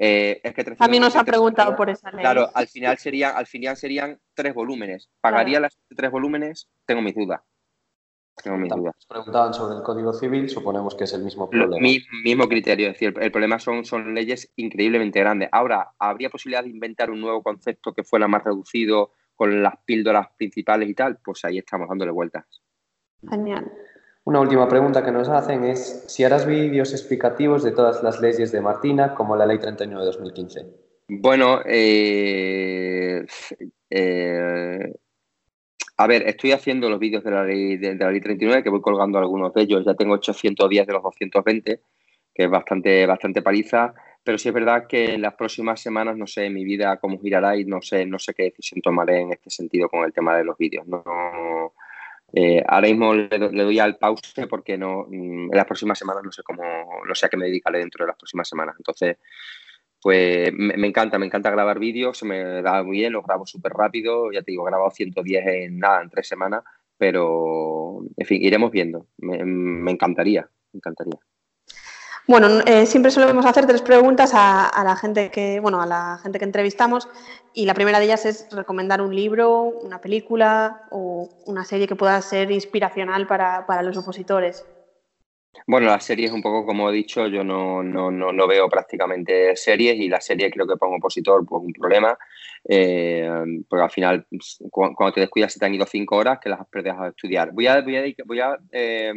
[0.00, 2.20] Eh, es que a mí nos ha preguntado por esa ley.
[2.20, 5.08] Claro, al final serían, al final serían tres volúmenes.
[5.20, 6.68] ¿Pagaría las tres volúmenes?
[6.86, 7.40] Tengo mis dudas.
[8.42, 8.94] Tengo mis dudas.
[9.08, 11.80] Preguntaban sobre el Código Civil, suponemos que es el mismo problema.
[11.80, 15.48] Mi, mismo criterio, es decir, el, problema son, son leyes increíblemente grandes.
[15.52, 20.28] Ahora, ¿habría posibilidad de inventar un nuevo concepto que fuera más reducido con las píldoras
[20.36, 21.18] principales y tal?
[21.24, 22.62] Pues ahí estamos dándole vueltas.
[23.28, 23.70] Genial.
[24.24, 28.52] Una última pregunta que nos hacen es si harás vídeos explicativos de todas las leyes
[28.52, 30.66] de Martina, como la Ley 39 de 2015.
[31.08, 33.24] Bueno, eh,
[33.88, 34.94] eh,
[36.00, 38.80] a ver, estoy haciendo los vídeos de la, ley, de, la ley 39, que voy
[38.80, 39.84] colgando algunos de ellos.
[39.84, 41.80] Ya tengo 810 de los 220,
[42.32, 43.92] que es bastante, bastante paliza.
[44.22, 47.56] Pero sí es verdad que en las próximas semanas no sé mi vida cómo girará
[47.56, 50.44] y no sé, no sé qué decisión tomaré en este sentido con el tema de
[50.44, 50.86] los vídeos.
[50.86, 51.74] No,
[52.32, 56.30] eh, ahora mismo le, doy al pause porque no, mm, en las próximas semanas no
[56.30, 56.62] sé cómo,
[57.08, 58.76] no sé a qué me dedicaré dentro de las próximas semanas.
[58.78, 59.16] Entonces,
[60.00, 63.72] pues me, encanta, me encanta grabar vídeos, se me da muy bien, los grabo súper
[63.72, 66.62] rápido, ya te digo, he grabado 110 en nada, en tres semanas,
[66.96, 69.06] pero en fin, iremos viendo.
[69.18, 71.18] Me, encantaría, me encantaría.
[72.26, 76.38] Bueno, eh, siempre solemos hacer tres preguntas a, la gente que, bueno, a la gente
[76.38, 77.08] que entrevistamos
[77.54, 81.96] y la primera de ellas es recomendar un libro, una película o una serie que
[81.96, 84.66] pueda ser inspiracional para, los opositores.
[85.66, 89.96] Bueno, las series, un poco como he dicho, yo no, no, no, veo prácticamente series
[89.96, 92.16] y la serie creo que para un opositor pues un problema,
[92.68, 93.28] eh,
[93.68, 96.60] porque al final pues, cuando te descuidas se te han ido cinco horas que las
[96.60, 97.52] has perdido a estudiar.
[97.52, 99.12] Voy a, voy a, voy a eh,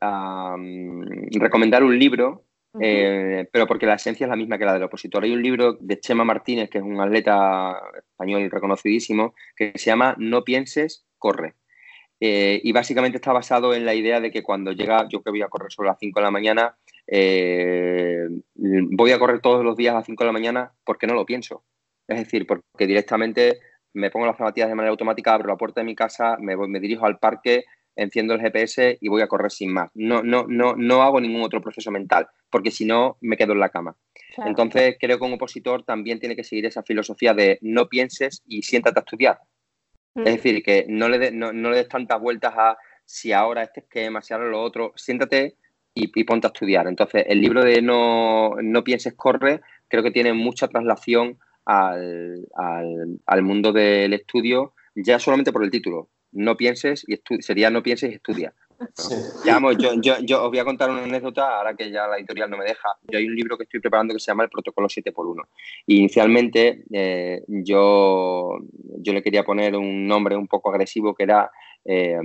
[0.00, 2.44] a, mm, recomendar un libro,
[2.80, 5.24] eh, pero porque la esencia es la misma que la del opositor.
[5.24, 10.14] Hay un libro de Chema Martínez, que es un atleta español reconocidísimo, que se llama
[10.18, 11.54] No pienses, corre.
[12.20, 15.42] Eh, y básicamente está basado en la idea de que cuando llega, yo que voy
[15.42, 16.76] a correr sobre las 5 de la mañana,
[17.06, 21.14] eh, voy a correr todos los días a las 5 de la mañana porque no
[21.14, 21.64] lo pienso.
[22.08, 23.58] Es decir, porque directamente
[23.94, 26.68] me pongo las zapatillas de manera automática, abro la puerta de mi casa, me, voy,
[26.68, 27.64] me dirijo al parque,
[27.96, 29.90] enciendo el GPS y voy a correr sin más.
[29.94, 33.60] No, no, no, no hago ningún otro proceso mental, porque si no me quedo en
[33.60, 33.96] la cama.
[34.44, 38.62] Entonces creo que un opositor también tiene que seguir esa filosofía de no pienses y
[38.62, 39.38] siéntate a estudiar.
[40.18, 44.20] Es decir, que no le, no, le des tantas vueltas a si ahora este esquema,
[44.20, 45.56] si ahora lo otro, siéntate
[45.94, 46.86] y, ponte a estudiar.
[46.86, 53.20] Entonces, el libro de No, no pienses, corre, creo que tiene mucha traslación al, al,
[53.26, 58.10] al mundo del estudio, ya solamente por el título no pienses y sería no pienses
[58.10, 58.54] y estudia.
[60.24, 62.88] Yo, os voy a contar una anécdota, ahora que ya la editorial no me deja.
[63.08, 65.42] Yo hay un libro que estoy preparando que se llama El Protocolo 7x1.
[65.86, 68.58] Y inicialmente eh, yo,
[68.98, 71.50] yo le quería poner un nombre un poco agresivo que era
[71.84, 72.18] eh,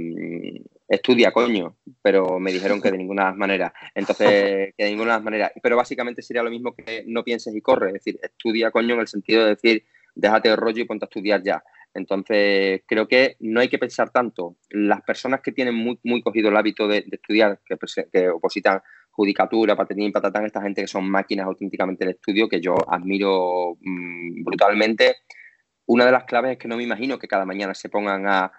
[0.94, 3.74] Estudia, coño, pero me dijeron que de ninguna manera.
[3.96, 5.52] Entonces, que de ninguna manera.
[5.62, 9.02] Pero básicamente sería lo mismo que no pienses y corre, es decir, estudia, coño, en
[9.02, 11.63] el sentido de decir, déjate de rollo y ponte a estudiar ya.
[11.93, 14.58] Entonces, creo que no hay que pensar tanto.
[14.69, 17.60] Las personas que tienen muy, muy cogido el hábito de, estudiar,
[18.12, 22.75] que, opositan judicatura, patetín, patatán, esta gente que son máquinas auténticamente de estudio, que yo
[22.88, 25.17] admiro mm, brutalmente.
[25.86, 28.51] Una de las claves es que no me imagino que cada mañana se pongan a,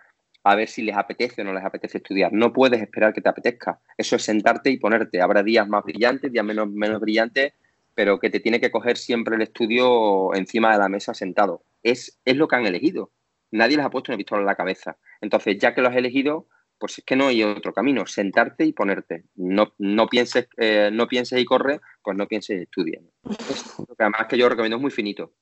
[0.44, 2.33] a ver si les apetece o no les apetece estudiar.
[2.33, 3.81] No puedes esperar que te apetezca.
[3.99, 5.20] Eso es sentarte y ponerte.
[5.20, 7.55] Habrá días más brillantes, días menos, menos brillantes,
[7.94, 11.64] pero que te tiene que coger siempre el estudio encima de la mesa sentado.
[11.83, 13.11] Es, es lo que han elegido
[13.55, 14.97] nadie les ha puesto una pistola en la cabeza.
[15.21, 18.73] Entonces, ya que lo has elegido, pues es que no hay otro camino, sentarte y
[18.73, 19.25] ponerte.
[19.37, 23.01] No, no, pienses, eh, no pienses y corre, pues no pienses y estudia.
[23.99, 25.33] además que yo recomiendo es muy finito.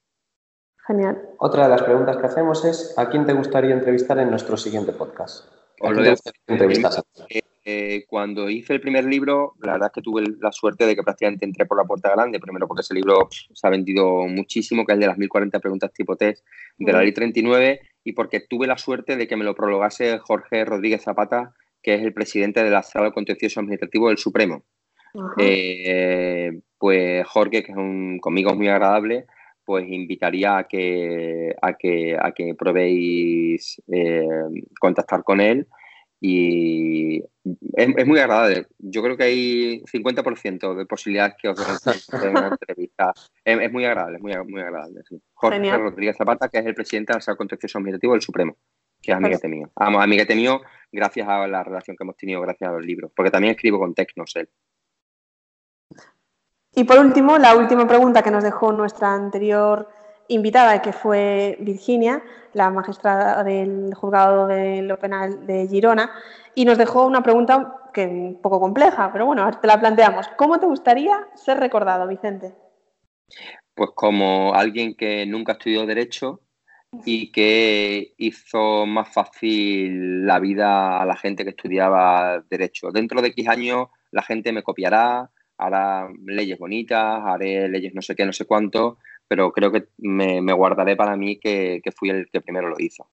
[0.87, 1.21] Genial.
[1.39, 4.93] Otra de las preguntas que hacemos es, ¿a quién te gustaría entrevistar en nuestro siguiente
[4.93, 5.47] podcast?
[7.29, 7.43] Eh,
[8.09, 11.45] cuando hice el primer libro, la verdad es que tuve la suerte de que prácticamente
[11.45, 14.95] entré por la puerta grande, primero porque ese libro se ha vendido muchísimo, que es
[14.95, 16.45] el de las 1040 preguntas tipo test
[16.79, 20.65] de la ley 39, y porque tuve la suerte de que me lo prologase Jorge
[20.65, 24.65] Rodríguez Zapata, que es el presidente de la Sala Contencioso Administrativo del Supremo.
[25.39, 29.27] Eh, pues Jorge, que es un, conmigo es muy agradable,
[29.65, 34.27] pues invitaría a que, a que, a que probéis eh,
[34.81, 35.69] contactar con él
[36.25, 37.21] y
[37.75, 38.69] es, muy agradable.
[38.79, 41.57] Yo creo que hay 50% de posibilidades que os
[42.23, 43.13] den una entrevista.
[43.45, 45.03] Es, muy agradable, muy, muy agradable.
[45.35, 48.57] Jorge Rodríguez Zapata, que es el presidente del Sala Contencioso Administrativo del Supremo,
[49.01, 49.73] que es amiguete mío.
[49.75, 50.61] Vamos, amiguete mío
[50.93, 53.93] gracias a la relación que hemos tenido, gracias a los libros, porque también escribo con
[53.93, 54.49] Tecnos él.
[56.77, 59.89] Y por último, la última pregunta que nos dejó nuestra anterior
[60.29, 66.11] invitada, que fue Virginia, la magistrada del juzgado de lo penal de Girona,
[66.55, 70.29] y nos dejó una pregunta que un poco compleja, pero bueno, te la planteamos.
[70.37, 72.55] ¿Cómo te gustaría ser recordado, Vicente?
[73.75, 76.41] Pues como alguien que nunca estudió Derecho,
[77.05, 82.91] y que hizo más fácil la vida a la gente que estudiaba Derecho.
[82.91, 88.15] Dentro de X años la gente me copiará, hará leyes bonitas, haré leyes no sé
[88.15, 88.99] qué, no sé cuánto,
[89.33, 93.09] pero creo que me, guardaré para mí que, fui el que primero lo hizo.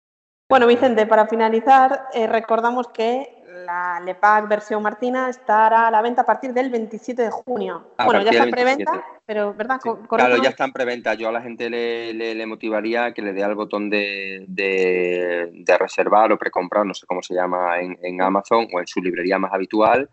[0.49, 6.23] Bueno, Vicente, para finalizar, eh, recordamos que la LEPAC versión Martina estará a la venta
[6.23, 7.93] a partir del 27 de junio.
[8.03, 9.79] bueno, ya está en preventa, pero ¿verdad?
[10.09, 11.13] Claro, ya está en preventa.
[11.13, 16.33] Yo a la gente le, le, motivaría que le dé al botón de, de, reservar
[16.33, 20.09] o precomprar, no sé cómo se llama, en, Amazon o en su librería más habitual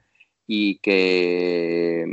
[0.46, 2.04] y que,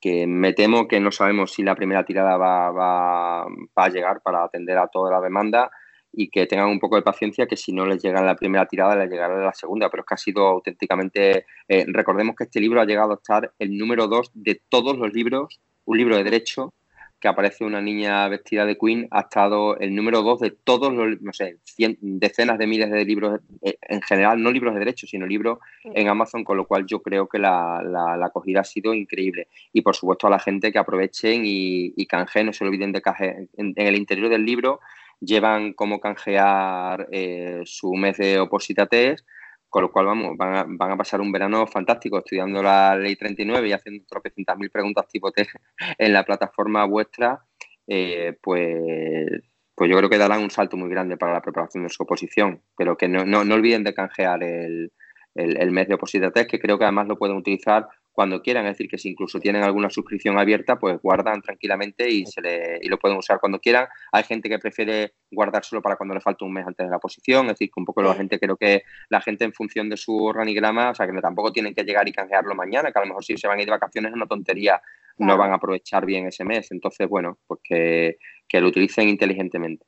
[0.00, 4.20] que me temo que no sabemos si la primera tirada va, va, va a llegar
[4.22, 5.70] para atender a toda la demanda
[6.12, 8.96] y que tengan un poco de paciencia que si no les llega la primera tirada
[8.96, 12.80] les llegará la segunda, pero es que ha sido auténticamente, eh, recordemos que este libro
[12.80, 16.74] ha llegado a estar el número dos de todos los libros, un libro de derecho
[17.20, 21.20] que aparece una niña vestida de Queen, ha estado el número dos de todos los,
[21.20, 21.58] no sé,
[22.00, 26.08] decenas de miles de libros, eh, en general, no libros de derecho, sino libros en
[26.08, 29.48] Amazon, con lo cual yo creo que la, la, acogida ha sido increíble.
[29.72, 33.02] Y por supuesto a la gente que aprovechen y, y canje, no se olviden de
[33.02, 34.80] canje en el interior del libro
[35.20, 39.26] llevan como canjear eh, su mes de oposita test,
[39.70, 43.72] con lo cual vamos, van a, pasar un verano fantástico estudiando la ley 39 y
[43.72, 45.52] haciendo tropecientas mil preguntas tipo test
[45.98, 47.46] en la plataforma vuestra,
[47.86, 49.30] eh, pues,
[49.74, 52.62] pues yo creo que darán un salto muy grande para la preparación de su oposición,
[52.76, 54.92] pero que no, no, olviden de canjear el,
[55.36, 57.88] el, el mes de oposita test, que creo que además lo pueden utilizar
[58.20, 58.66] cuando quieran.
[58.66, 62.78] Es decir, que si incluso tienen alguna suscripción abierta, pues guardan tranquilamente y, se le,
[62.82, 63.88] y lo pueden usar cuando quieran.
[64.12, 67.46] Hay gente que prefiere guardárselo para cuando le falta un mes antes de la posición.
[67.46, 70.22] Es decir, que un poco la gente, creo que la gente en función de su
[70.22, 73.24] organigrama, o sea, que tampoco tienen que llegar y canjearlo mañana, que a lo mejor
[73.24, 74.82] si se van a ir de vacaciones es una tontería,
[75.16, 76.70] no van a aprovechar bien ese mes.
[76.72, 79.86] Entonces, bueno, pues que, lo utilicen inteligentemente.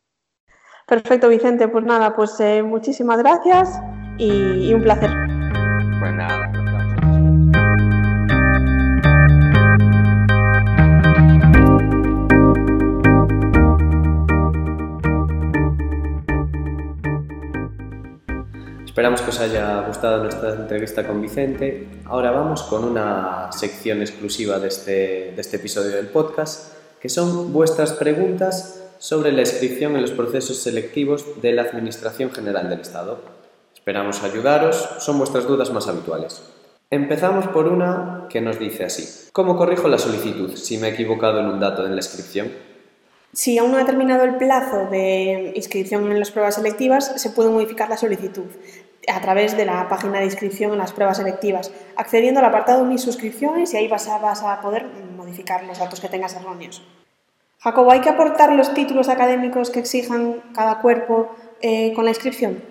[0.87, 1.69] Perfecto, Vicente.
[1.69, 3.79] Pues nada, pues eh, muchísimas gracias
[4.17, 5.11] y, y un placer.
[6.01, 6.62] Pues nada.
[18.93, 21.89] Esperamos que os haya gustado nuestra entrevista con Vicente.
[22.05, 24.93] Ahora vamos con una sección exclusiva de este,
[25.35, 30.59] de este episodio del podcast, que son vuestras preguntas sobre la inscripción en los procesos
[30.59, 33.23] selectivos de la Administración General del Estado.
[33.75, 36.43] Esperamos ayudaros, son vuestras dudas más habituales.
[36.91, 39.31] Empezamos por una que nos dice así.
[39.33, 42.51] ¿Cómo corrijo la solicitud si me he equivocado en un dato en la inscripción?
[43.35, 47.49] Si aún no ha terminado el plazo de inscripción en las pruebas selectivas, se puede
[47.49, 48.45] modificar la solicitud
[49.09, 53.03] a través de la página de inscripción en las pruebas selectivas, accediendo al apartado Mis
[53.03, 54.87] suscripciones y ahí vas a, vas a poder
[55.17, 56.83] modificar los datos que tengas erróneos.
[57.59, 62.63] Jacobo, ¿hay que aportar los títulos académicos que exijan cada cuerpo eh, con la inscripción?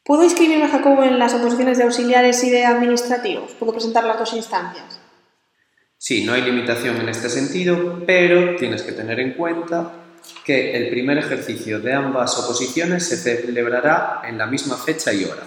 [0.03, 3.51] ¿Puedo inscribirme, Jacobo, en las oposiciones de auxiliares y de administrativos?
[3.53, 4.99] ¿Puedo presentar las dos instancias?
[5.97, 9.93] Sí, no hay limitación en este sentido, pero tienes que tener en cuenta
[10.43, 15.43] que el primer ejercicio de ambas oposiciones se celebrará en la misma fecha y hora,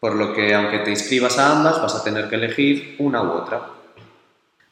[0.00, 3.30] por lo que aunque te inscribas a ambas vas a tener que elegir una u
[3.30, 3.75] otra.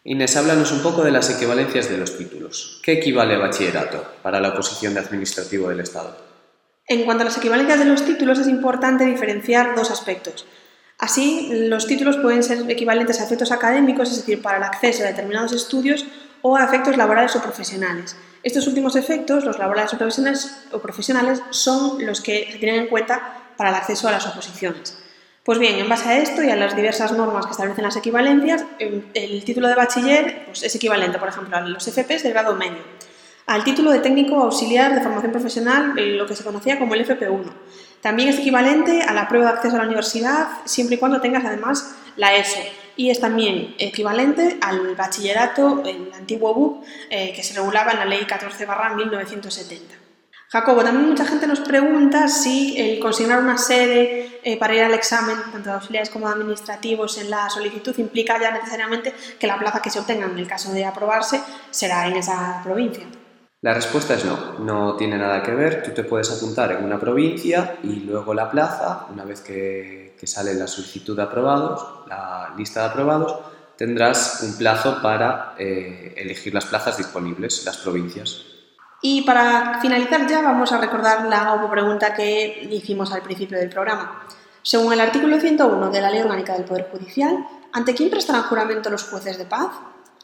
[0.06, 2.78] Inés, háblanos un poco de las equivalencias de los títulos.
[2.82, 6.14] ¿Qué equivale a bachillerato para la oposición de administrativo del Estado?
[6.86, 10.44] En cuanto a las equivalencias de los títulos, es importante diferenciar dos aspectos.
[10.98, 15.06] Así, los títulos pueden ser equivalentes a efectos académicos, es decir, para el acceso a
[15.06, 16.04] determinados estudios,
[16.42, 18.14] o a efectos laborales o profesionales.
[18.42, 22.88] Estos últimos efectos, los laborales o profesionales, o profesionales son los que se tienen en
[22.88, 24.98] cuenta para el acceso a las oposiciones.
[25.44, 28.64] Pues bien, en base a esto y a las diversas normas que establecen las equivalencias,
[28.78, 32.78] el título de bachiller pues, es equivalente, por ejemplo, a los FPs de grado medio,
[33.44, 37.52] al título de técnico auxiliar de formación profesional, lo que se conocía como el FP1.
[38.00, 41.44] También es equivalente a la prueba de acceso a la universidad, siempre y cuando tengas
[41.44, 42.60] además la ESO.
[42.96, 48.04] Y es también equivalente al bachillerato, el antiguo BUP, eh, que se regulaba en la
[48.06, 48.66] Ley 14
[48.96, 50.03] 1970.
[50.54, 54.94] Jacobo, también mucha gente nos pregunta si el consignar una sede eh, para ir al
[54.94, 59.58] examen, tanto de auxiliares como de administrativos, en la solicitud implica ya necesariamente que la
[59.58, 61.40] plaza que se obtenga en el caso de aprobarse
[61.72, 63.04] será en esa provincia.
[63.62, 65.82] La respuesta es no, no tiene nada que ver.
[65.82, 70.54] Tú te puedes apuntar en una provincia y luego la plaza, una vez que, sale
[70.54, 73.40] la solicitud de aprobados, la lista de aprobados,
[73.76, 78.53] tendrás un plazo para eh, elegir las plazas disponibles, las provincias.
[79.06, 84.24] Y para finalizar ya vamos a recordar la pregunta que hicimos al principio del programa.
[84.62, 88.88] Según el artículo 101 de la Ley Orgánica del Poder Judicial, ¿ante quién prestarán juramento
[88.88, 89.72] los jueces de paz?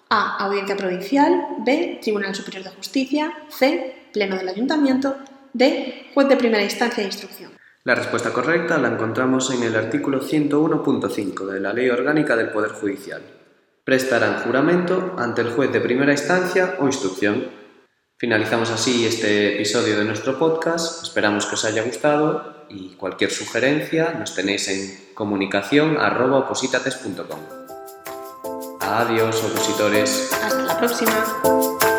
[0.08, 0.42] A.
[0.46, 1.48] Audiencia Provincial.
[1.58, 1.98] B.
[2.00, 3.30] Tribunal Superior de Justicia.
[3.50, 4.06] C.
[4.14, 5.14] Pleno del Ayuntamiento.
[5.52, 6.06] D.
[6.14, 7.50] Juez de Primera Instancia e Instrucción.
[7.84, 12.70] La respuesta correcta la encontramos en el artículo 101.5 de la Ley Orgánica del Poder
[12.70, 13.20] Judicial.
[13.84, 17.59] Prestarán juramento ante el juez de primera instancia o instrucción
[18.20, 21.02] Finalizamos así este episodio de nuestro podcast.
[21.02, 25.96] Esperamos que os haya gustado y cualquier sugerencia nos tenéis en comunicación
[28.78, 30.30] Adiós, opositores.
[30.34, 31.89] Hasta la próxima.